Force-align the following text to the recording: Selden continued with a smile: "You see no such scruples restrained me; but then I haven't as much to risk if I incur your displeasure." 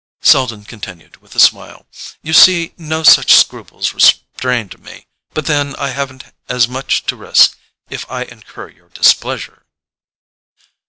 Selden 0.23 0.63
continued 0.65 1.17
with 1.17 1.35
a 1.35 1.39
smile: 1.39 1.85
"You 2.23 2.33
see 2.33 2.73
no 2.75 3.03
such 3.03 3.35
scruples 3.35 3.93
restrained 3.93 4.81
me; 4.81 5.05
but 5.35 5.45
then 5.45 5.75
I 5.75 5.89
haven't 5.89 6.23
as 6.49 6.67
much 6.67 7.05
to 7.05 7.15
risk 7.15 7.55
if 7.87 8.09
I 8.11 8.23
incur 8.23 8.69
your 8.69 8.89
displeasure." 8.89 9.61